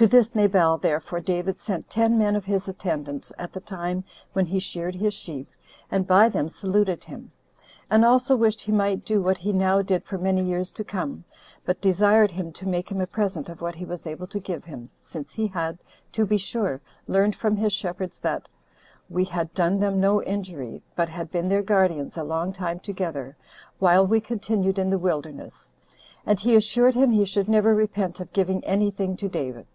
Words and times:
To 0.00 0.06
this 0.06 0.34
Nabal, 0.34 0.76
therefore, 0.76 1.20
David 1.20 1.58
sent 1.58 1.88
ten 1.88 2.18
men 2.18 2.36
of 2.36 2.44
his 2.44 2.68
attendants 2.68 3.32
at 3.38 3.54
the 3.54 3.60
time 3.60 4.04
when 4.34 4.44
he 4.44 4.58
sheared 4.58 4.94
his 4.96 5.14
sheep, 5.14 5.48
and 5.90 6.06
by 6.06 6.28
them 6.28 6.50
saluted 6.50 7.02
him; 7.04 7.32
and 7.90 8.04
also 8.04 8.36
wished 8.36 8.60
he 8.60 8.72
might 8.72 9.06
do 9.06 9.22
what 9.22 9.38
he 9.38 9.54
now 9.54 9.80
did 9.80 10.04
for 10.04 10.18
many 10.18 10.44
years 10.44 10.70
to 10.72 10.84
come, 10.84 11.24
but 11.64 11.80
desired 11.80 12.30
him 12.32 12.52
to 12.52 12.68
make 12.68 12.90
him 12.90 13.00
a 13.00 13.06
present 13.06 13.48
of 13.48 13.62
what 13.62 13.74
he 13.76 13.86
was 13.86 14.06
able 14.06 14.26
to 14.26 14.38
give 14.38 14.66
him, 14.66 14.90
since 15.00 15.32
he 15.32 15.46
had, 15.46 15.78
to 16.12 16.26
be 16.26 16.36
sure, 16.36 16.78
learned 17.08 17.34
from 17.34 17.56
his 17.56 17.72
shepherds 17.72 18.20
that 18.20 18.50
we 19.08 19.24
had 19.24 19.54
done 19.54 19.78
them 19.80 19.98
no 19.98 20.22
injury, 20.24 20.82
but 20.94 21.08
had 21.08 21.30
been 21.30 21.48
their 21.48 21.62
guardians 21.62 22.18
a 22.18 22.22
long 22.22 22.52
time 22.52 22.78
together, 22.78 23.34
while 23.78 24.06
we 24.06 24.20
continued 24.20 24.78
in 24.78 24.90
the 24.90 24.98
wilderness; 24.98 25.72
and 26.26 26.38
he 26.40 26.54
assured 26.54 26.94
him 26.94 27.10
he 27.12 27.24
should 27.24 27.48
never 27.48 27.74
repent 27.74 28.20
of 28.20 28.30
giving 28.34 28.62
any 28.66 28.90
thing 28.90 29.16
to 29.16 29.26
David. 29.26 29.66